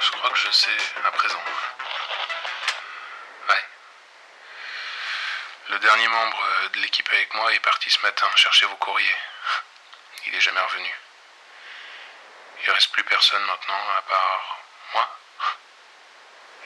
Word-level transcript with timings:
Je 0.00 0.10
crois 0.10 0.30
que 0.30 0.36
je 0.36 0.50
sais 0.50 0.76
à 1.04 1.10
présent. 1.12 1.42
Ouais. 3.48 3.64
Le 5.68 5.78
dernier 5.78 6.08
membre 6.08 6.68
de 6.74 6.80
l'équipe 6.80 7.08
avec 7.10 7.32
moi 7.34 7.52
est 7.54 7.60
parti 7.60 7.90
ce 7.90 8.00
matin 8.00 8.28
chercher 8.36 8.66
vos 8.66 8.76
courriers. 8.76 9.16
Il 10.26 10.34
est 10.34 10.40
jamais 10.40 10.60
revenu. 10.60 10.94
Il 12.62 12.70
reste 12.70 12.92
plus 12.92 13.04
personne 13.04 13.42
maintenant 13.44 13.82
à 13.96 14.02
part 14.02 14.58
moi. 14.92 15.18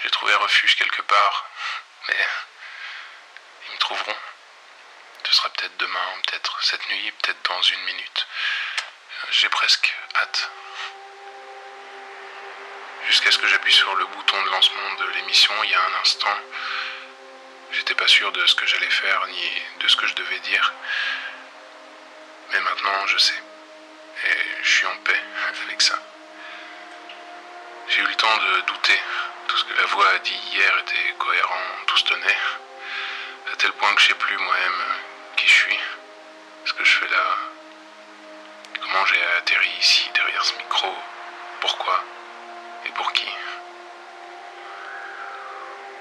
J'ai 0.02 0.10
trouvé 0.10 0.34
refuge 0.34 0.74
quelque 0.76 1.02
part, 1.02 1.46
mais 2.08 2.26
ils 3.68 3.74
me 3.74 3.78
trouveront. 3.78 4.16
Ce 5.24 5.32
sera 5.32 5.48
peut-être 5.50 5.76
demain, 5.76 6.20
peut-être 6.26 6.62
cette 6.64 6.88
nuit, 6.90 7.12
peut-être 7.12 7.42
dans 7.48 7.62
une 7.62 7.82
minute. 7.84 8.26
J'ai 9.30 9.48
presque 9.48 9.94
hâte. 10.16 10.50
Jusqu'à 13.08 13.30
ce 13.30 13.38
que 13.38 13.46
j'appuie 13.46 13.72
sur 13.72 13.94
le 13.96 14.06
bouton 14.06 14.42
de 14.42 14.50
lancement 14.50 14.94
de 14.98 15.06
l'émission 15.12 15.52
il 15.62 15.70
y 15.70 15.74
a 15.74 15.80
un 15.80 16.00
instant, 16.00 16.38
j'étais 17.72 17.94
pas 17.94 18.08
sûr 18.08 18.32
de 18.32 18.46
ce 18.46 18.54
que 18.54 18.66
j'allais 18.66 18.90
faire 18.90 19.26
ni 19.26 19.50
de 19.80 19.88
ce 19.88 19.96
que 19.96 20.06
je 20.06 20.14
devais 20.14 20.38
dire. 20.40 20.72
Mais 22.52 22.60
maintenant, 22.60 23.06
je 23.06 23.18
sais. 23.18 23.42
Et 24.24 24.62
je 24.62 24.68
suis 24.68 24.86
en 24.86 24.96
paix 24.98 25.20
avec 25.66 25.82
ça. 25.82 25.98
J'ai 27.88 28.00
eu 28.00 28.06
le 28.06 28.14
temps 28.14 28.36
de 28.36 28.60
douter. 28.62 29.00
Tout 29.48 29.56
ce 29.58 29.64
que 29.64 29.74
la 29.74 29.86
voix 29.86 30.08
a 30.08 30.18
dit 30.18 30.40
hier 30.52 30.78
était 30.78 31.14
cohérent, 31.18 31.66
tout 31.86 31.98
se 31.98 32.04
tenait. 32.04 32.38
À 33.52 33.56
tel 33.56 33.72
point 33.72 33.94
que 33.94 34.00
je 34.00 34.08
sais 34.08 34.14
plus 34.14 34.38
moi-même 34.38 34.84
qui 35.36 35.46
je 35.46 35.52
suis, 35.52 35.78
ce 36.64 36.72
que 36.72 36.84
je 36.84 36.98
fais 36.98 37.08
là, 37.08 37.36
comment 38.80 39.04
j'ai 39.06 39.22
atterri 39.38 39.70
ici 39.78 40.10
derrière 40.14 40.44
ce 40.44 40.56
micro, 40.56 40.94
pourquoi? 41.60 42.02
Et 42.86 42.90
pour 42.90 43.12
qui. 43.12 43.28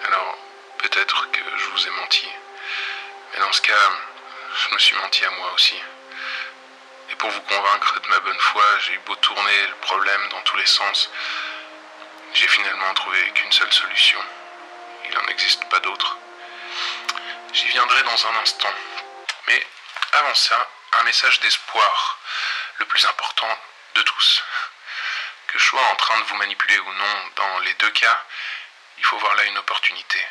Alors, 0.05 0.37
peut-être 0.79 1.31
que 1.31 1.41
je 1.57 1.65
vous 1.65 1.87
ai 1.87 1.91
menti. 1.91 2.27
Mais 3.33 3.39
dans 3.39 3.51
ce 3.51 3.61
cas, 3.61 3.89
je 4.55 4.73
me 4.73 4.79
suis 4.79 4.95
menti 4.97 5.25
à 5.25 5.31
moi 5.31 5.51
aussi. 5.53 5.81
Et 7.09 7.15
pour 7.15 7.29
vous 7.29 7.41
convaincre 7.41 7.99
de 7.99 8.07
ma 8.07 8.19
bonne 8.19 8.39
foi, 8.39 8.63
j'ai 8.79 8.93
eu 8.93 8.99
beau 8.99 9.15
tourner 9.15 9.67
le 9.67 9.75
problème 9.75 10.29
dans 10.29 10.41
tous 10.41 10.57
les 10.57 10.65
sens. 10.65 11.09
J'ai 12.33 12.47
finalement 12.47 12.93
trouvé 12.93 13.19
qu'une 13.31 13.51
seule 13.51 13.71
solution. 13.71 14.19
Il 15.05 15.13
n'en 15.13 15.27
existe 15.27 15.63
pas 15.69 15.79
d'autre. 15.79 16.17
J'y 17.53 17.67
viendrai 17.67 18.03
dans 18.03 18.27
un 18.27 18.35
instant. 18.41 18.73
Mais 19.47 19.67
avant 20.13 20.33
ça, 20.33 20.69
un 20.99 21.03
message 21.03 21.39
d'espoir, 21.41 22.19
le 22.77 22.85
plus 22.85 23.05
important 23.05 23.57
de 23.95 24.01
tous. 24.01 24.43
Que 25.53 25.59
je 25.59 25.65
sois 25.65 25.83
en 25.83 25.95
train 25.97 26.17
de 26.19 26.23
vous 26.23 26.35
manipuler 26.37 26.79
ou 26.79 26.93
non, 26.93 27.27
dans 27.35 27.59
les 27.59 27.75
deux 27.75 27.91
cas, 27.91 28.25
il 28.97 29.05
faut 29.05 29.19
voir 29.19 29.35
là 29.35 29.43
une 29.43 29.57
opportunité. 29.59 30.27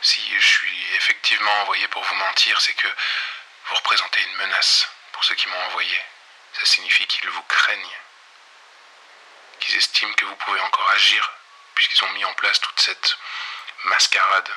Si 0.00 0.22
je 0.38 0.46
suis 0.46 0.94
effectivement 0.94 1.62
envoyé 1.62 1.88
pour 1.88 2.04
vous 2.04 2.14
mentir, 2.14 2.60
c'est 2.60 2.74
que 2.74 2.86
vous 2.86 3.74
représentez 3.74 4.22
une 4.22 4.36
menace 4.36 4.88
pour 5.10 5.24
ceux 5.24 5.34
qui 5.34 5.48
m'ont 5.48 5.64
envoyé. 5.64 6.00
Ça 6.52 6.66
signifie 6.66 7.04
qu'ils 7.08 7.30
vous 7.30 7.42
craignent. 7.42 7.98
Qu'ils 9.58 9.74
estiment 9.74 10.14
que 10.14 10.24
vous 10.24 10.36
pouvez 10.36 10.60
encore 10.60 10.90
agir, 10.90 11.28
puisqu'ils 11.74 12.04
ont 12.04 12.12
mis 12.12 12.24
en 12.24 12.34
place 12.34 12.60
toute 12.60 12.80
cette 12.80 13.18
mascarade 13.86 14.50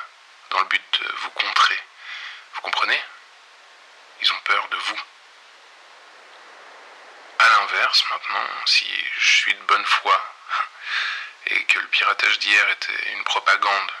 dans 0.50 0.60
le 0.60 0.66
but 0.66 1.00
de 1.00 1.12
vous 1.16 1.30
contrer. 1.30 1.82
Vous 2.54 2.60
comprenez? 2.60 3.02
Ils 4.20 4.32
ont 4.32 4.40
peur 4.44 4.68
de 4.68 4.76
vous. 4.76 5.02
L'inverse, 7.64 8.04
maintenant, 8.10 8.46
si 8.66 8.86
je 9.16 9.36
suis 9.38 9.54
de 9.54 9.62
bonne 9.62 9.86
foi 9.86 10.22
et 11.46 11.64
que 11.64 11.78
le 11.78 11.86
piratage 11.86 12.38
d'hier 12.40 12.68
était 12.68 13.12
une 13.12 13.24
propagande 13.24 13.92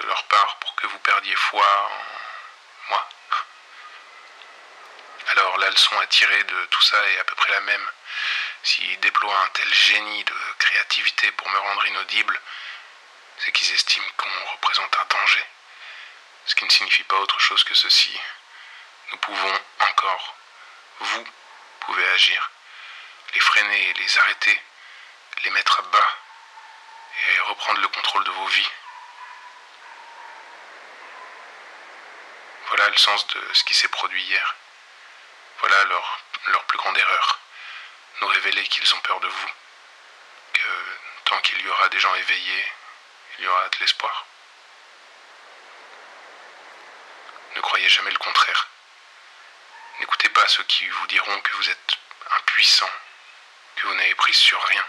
de 0.00 0.06
leur 0.06 0.22
part 0.24 0.56
pour 0.56 0.74
que 0.74 0.86
vous 0.86 0.98
perdiez 0.98 1.34
foi 1.34 1.66
en 1.66 2.90
moi, 2.90 3.08
alors 5.28 5.56
la 5.56 5.70
leçon 5.70 5.98
à 5.98 6.06
tirer 6.08 6.44
de 6.44 6.66
tout 6.66 6.82
ça 6.82 7.02
est 7.08 7.18
à 7.18 7.24
peu 7.24 7.34
près 7.36 7.52
la 7.52 7.62
même. 7.62 7.90
S'ils 8.62 9.00
déploient 9.00 9.40
un 9.44 9.48
tel 9.48 9.72
génie 9.72 10.24
de 10.24 10.36
créativité 10.58 11.30
pour 11.32 11.48
me 11.48 11.58
rendre 11.58 11.86
inaudible, 11.86 12.38
c'est 13.38 13.52
qu'ils 13.52 13.72
estiment 13.72 14.10
qu'on 14.18 14.52
représente 14.52 14.94
un 14.94 15.06
danger. 15.06 15.46
Ce 16.44 16.54
qui 16.54 16.66
ne 16.66 16.70
signifie 16.70 17.04
pas 17.04 17.16
autre 17.16 17.40
chose 17.40 17.64
que 17.64 17.74
ceci. 17.74 18.20
Nous 19.10 19.16
pouvons 19.16 19.60
encore, 19.80 20.36
vous 21.00 21.24
pouvez 21.80 22.06
agir, 22.10 22.50
les 23.34 23.40
freiner, 23.40 23.92
les 23.94 24.18
arrêter, 24.18 24.62
les 25.44 25.50
mettre 25.50 25.80
à 25.80 25.82
bas 25.82 26.16
et 27.28 27.40
reprendre 27.40 27.80
le 27.80 27.88
contrôle 27.88 28.24
de 28.24 28.30
vos 28.30 28.46
vies. 28.46 28.70
Voilà 32.68 32.88
le 32.88 32.96
sens 32.96 33.26
de 33.28 33.54
ce 33.54 33.64
qui 33.64 33.74
s'est 33.74 33.88
produit 33.88 34.22
hier. 34.22 34.54
Voilà 35.60 35.84
leur, 35.84 36.20
leur 36.46 36.64
plus 36.64 36.78
grande 36.78 36.98
erreur. 36.98 37.38
Nous 38.20 38.28
révéler 38.28 38.62
qu'ils 38.64 38.94
ont 38.94 39.00
peur 39.00 39.20
de 39.20 39.28
vous. 39.28 39.50
Que 40.52 40.98
tant 41.24 41.40
qu'il 41.40 41.60
y 41.60 41.68
aura 41.68 41.88
des 41.88 42.00
gens 42.00 42.14
éveillés, 42.14 42.72
il 43.38 43.44
y 43.44 43.48
aura 43.48 43.68
de 43.68 43.78
l'espoir. 43.80 44.26
Ne 47.54 47.60
croyez 47.60 47.88
jamais 47.88 48.10
le 48.10 48.18
contraire. 48.18 48.68
N'écoutez 50.00 50.28
pas 50.28 50.46
ceux 50.48 50.64
qui 50.64 50.86
vous 50.88 51.06
diront 51.06 51.40
que 51.40 51.52
vous 51.54 51.70
êtes 51.70 51.98
impuissant, 52.38 52.90
que 53.76 53.86
vous 53.86 53.94
n'avez 53.94 54.14
prise 54.14 54.36
sur 54.36 54.62
rien. 54.64 54.84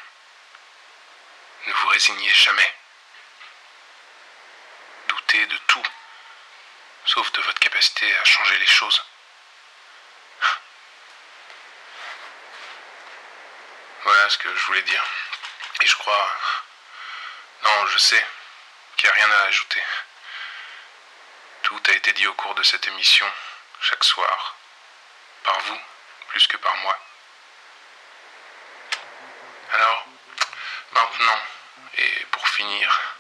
Ne 1.67 1.73
vous 1.73 1.87
résignez 1.89 2.33
jamais. 2.33 2.75
Doutez 5.07 5.45
de 5.45 5.57
tout, 5.67 5.83
sauf 7.05 7.31
de 7.33 7.41
votre 7.41 7.59
capacité 7.59 8.17
à 8.17 8.23
changer 8.23 8.57
les 8.57 8.67
choses. 8.67 9.03
Voilà 14.03 14.29
ce 14.29 14.37
que 14.37 14.55
je 14.55 14.65
voulais 14.65 14.83
dire. 14.83 15.03
Et 15.81 15.85
je 15.85 15.95
crois... 15.97 16.31
Non, 17.63 17.87
je 17.87 17.97
sais 17.97 18.25
qu'il 18.95 19.09
n'y 19.09 19.11
a 19.11 19.15
rien 19.15 19.31
à 19.31 19.43
ajouter. 19.45 19.83
Tout 21.63 21.81
a 21.87 21.91
été 21.91 22.13
dit 22.13 22.27
au 22.27 22.33
cours 22.35 22.55
de 22.55 22.63
cette 22.63 22.87
émission, 22.87 23.29
chaque 23.81 24.03
soir, 24.03 24.55
par 25.43 25.59
vous, 25.61 25.81
plus 26.29 26.47
que 26.47 26.57
par 26.57 26.75
moi. 26.77 26.97
Alors, 29.73 30.05
maintenant, 30.91 31.41
et 31.97 32.25
pour 32.31 32.47
finir, 32.49 33.17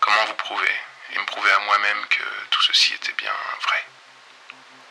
comment 0.00 0.24
vous 0.26 0.34
prouver, 0.34 0.80
et 1.10 1.18
me 1.18 1.24
prouver 1.26 1.52
à 1.52 1.58
moi-même 1.60 2.06
que 2.08 2.22
tout 2.50 2.62
ceci 2.62 2.94
était 2.94 3.12
bien 3.12 3.34
vrai. 3.62 3.84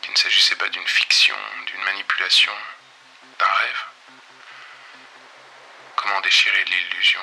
Qu'il 0.02 0.12
ne 0.12 0.16
s'agissait 0.16 0.56
pas 0.56 0.68
d'une 0.68 0.86
fiction, 0.86 1.36
d'une 1.66 1.82
manipulation, 1.82 2.52
d'un 3.38 3.52
rêve. 3.52 3.84
Comment 5.96 6.20
déchirer 6.20 6.64
l'illusion 6.64 7.20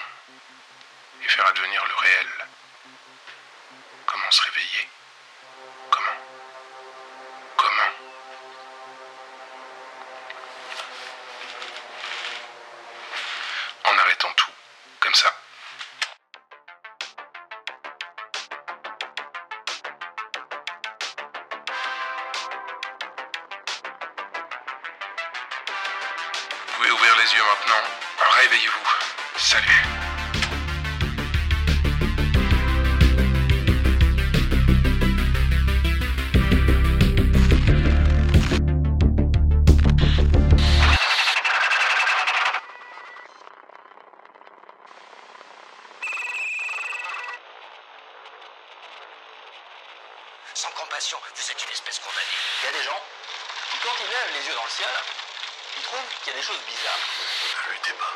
et 1.24 1.28
faire 1.28 1.46
advenir 1.48 1.86
le 1.86 1.96
réel? 1.96 2.48
Comment 4.06 4.32
se 4.32 4.42
réveiller? 4.42 4.90
Pouvez 26.74 26.92
ouvrir 26.92 27.16
les 27.18 27.34
yeux 27.34 27.44
maintenant. 27.44 27.84
Réveillez-vous. 28.42 28.90
Salut. 29.38 29.84
Sans 50.56 50.70
compassion, 50.72 51.18
vous 51.36 51.52
êtes 51.52 51.64
une 51.64 51.72
espèce 51.72 52.00
condamnée. 52.00 52.22
Il 52.62 52.66
y 52.66 52.70
a 52.70 52.72
des 52.72 52.84
gens 52.84 53.02
qui, 53.72 53.78
quand 53.80 53.94
ils 54.00 54.10
lèvent 54.10 54.42
les 54.42 54.48
yeux 54.48 54.56
dans 54.56 54.64
le 54.64 54.70
ciel, 54.70 54.90
ils 55.78 55.84
trouvent 55.84 56.10
qu'il 56.24 56.34
y 56.34 56.36
a 56.36 56.40
des 56.40 56.46
choses 56.46 56.60
bizarres. 56.68 57.04
Ne 57.68 57.74
luttez 57.74 57.94
pas. 57.94 58.14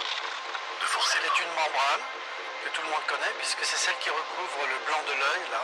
Ne 0.81 0.86
forcez 0.88 1.19
pas. 1.19 1.25
C'est 1.36 1.44
une 1.44 1.54
membrane 1.54 2.04
que 2.63 2.69
tout 2.69 2.81
le 2.81 2.89
monde 2.89 3.06
connaît 3.07 3.33
puisque 3.38 3.63
c'est 3.65 3.77
celle 3.77 3.98
qui 4.00 4.09
recouvre 4.09 4.65
le 4.68 4.77
blanc 4.86 5.01
de 5.07 5.13
l'œil 5.13 5.44
là. 5.51 5.62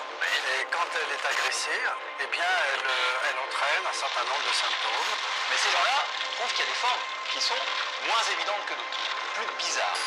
Et 0.59 0.65
quand 0.71 0.85
elle 0.93 1.11
est 1.13 1.25
agressée, 1.25 1.81
eh 2.19 2.27
bien 2.27 2.45
elle, 2.73 2.85
euh, 2.85 3.29
elle 3.29 3.39
entraîne 3.39 3.83
un 3.89 3.93
certain 3.97 4.23
nombre 4.23 4.45
de 4.47 4.53
symptômes. 4.53 5.13
Mais 5.49 5.57
ces 5.57 5.71
gens-là 5.71 5.99
trouvent 6.37 6.53
qu'il 6.53 6.65
y 6.65 6.67
a 6.67 6.71
des 6.71 6.81
formes 6.81 7.05
qui 7.33 7.41
sont 7.41 7.61
moins 8.07 8.23
évidentes 8.33 8.65
que 8.67 8.73
d'autres. 8.73 9.01
plus 9.33 9.49
bizarres. 9.57 9.97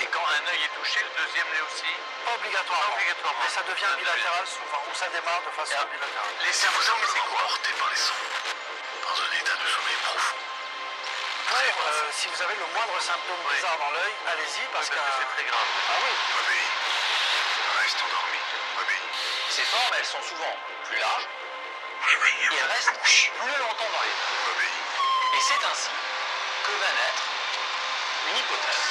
Et 0.00 0.06
quand 0.06 0.24
un 0.24 0.44
œil 0.48 0.62
est 0.64 0.72
touché, 0.80 1.00
le 1.04 1.12
deuxième 1.22 1.46
l'est 1.52 1.60
aussi? 1.68 1.92
Pas 2.24 2.32
obligatoirement. 2.32 2.86
Pas 2.88 2.96
obligatoirement. 2.96 3.40
Mais 3.44 3.52
ça 3.52 3.62
devient 3.68 3.92
bilatéral 3.98 4.46
souvent, 4.48 4.82
ou 4.88 4.94
ça 4.96 5.08
démarre 5.12 5.42
de 5.44 5.52
façon 5.52 5.76
Ah. 5.76 5.84
bilatérale. 5.84 6.32
Les 6.46 6.52
symptômes, 6.56 7.04
c'est 7.12 7.20
quoi 7.28 7.44
Emporté 7.44 7.70
par 7.76 7.90
les 7.92 8.00
sons, 8.00 8.24
dans 9.04 9.16
un 9.20 9.30
état 9.36 9.52
de 9.52 9.66
sommeil 9.68 9.98
profond. 10.00 10.40
Euh, 11.48 12.10
si 12.12 12.28
vous 12.28 12.42
avez 12.42 12.54
le 12.56 12.66
moindre 12.74 13.00
symptôme 13.00 13.40
bizarre 13.54 13.78
dans 13.78 13.90
l'œil, 13.90 14.12
allez-y 14.32 14.60
parce 14.72 14.88
Parce 14.88 14.90
que. 14.90 15.12
c'est 15.18 15.32
très 15.32 15.44
grave. 15.48 15.68
Ah 15.88 15.96
oui, 16.04 16.12
Obéis. 16.44 16.68
Reste 17.80 18.00
endormi. 18.04 18.40
Obéis. 18.84 19.08
Ces 19.48 19.64
formes, 19.64 19.94
elles 19.98 20.04
sont 20.04 20.22
souvent 20.28 20.54
plus 20.84 20.98
larges 20.98 21.24
et 21.24 22.54
elles 22.54 22.68
restent 22.68 23.00
plus 23.00 23.56
longtemps 23.64 23.90
dans 23.96 24.04
les 24.04 24.12
yeux. 24.12 24.44
Obéis. 24.52 24.80
Et 25.36 25.40
c'est 25.48 25.62
ainsi 25.72 25.90
que 26.64 26.72
va 26.84 26.90
naître 27.00 27.24
une 28.28 28.36
hypothèse. 28.36 28.86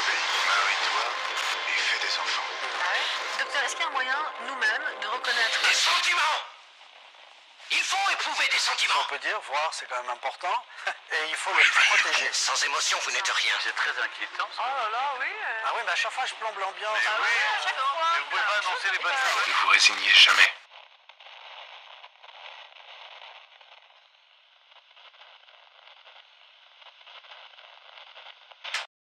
Obéis. 0.00 0.24
Marie-toi 0.48 1.04
et 1.68 1.78
fais 1.84 2.00
des 2.00 2.14
enfants. 2.16 2.48
Docteur, 3.38 3.62
est-ce 3.64 3.76
qu'il 3.76 3.84
y 3.84 3.88
a 3.88 3.88
un 3.88 3.92
moyen, 3.92 4.18
nous-mêmes, 4.48 4.86
de 5.02 5.06
reconnaître 5.08 5.60
Des 5.68 5.74
sentiments 5.74 6.40
Il 7.72 7.84
faut 7.84 8.10
éprouver 8.12 8.48
des 8.48 8.58
sentiments 8.58 9.00
on 9.00 9.08
peut 9.14 9.18
dire, 9.18 9.38
voir 9.42 9.68
c'est 9.72 9.86
quand 9.88 10.00
même 10.02 10.10
important, 10.10 10.64
et 11.12 11.28
il 11.28 11.36
faut 11.36 11.52
le 11.54 11.62
protéger. 11.62 12.28
Sans 12.32 12.64
émotion, 12.64 12.98
vous 13.04 13.10
n'êtes 13.12 13.28
rien. 13.28 13.54
C'est 13.62 13.74
très 13.76 13.90
inquiétant. 14.02 14.48
ça. 14.56 14.62
Oh 14.62 14.76
là 14.82 14.88
là, 14.90 15.12
oui. 15.20 15.26
euh, 15.26 15.62
Ah 15.66 15.72
oui, 15.76 15.82
mais 15.86 15.92
à 15.92 15.96
chaque 15.96 16.12
fois 16.12 16.24
je 16.26 16.34
plombe 16.34 16.58
l'ambiance. 16.58 16.98
ah 17.06 17.18
oui, 17.20 17.28
à 17.58 17.62
chaque 17.62 17.76
fois. 17.76 18.08
Mais 18.14 18.18
vous 18.20 18.30
pouvez 18.30 18.42
pas 18.42 18.58
annoncer 18.58 18.90
les 18.92 18.98
bonnes 18.98 19.12
Ne 19.12 19.30
nouvelles 19.30 19.54
vous 19.62 19.68
résignez 19.68 20.10
jamais. 20.14 20.52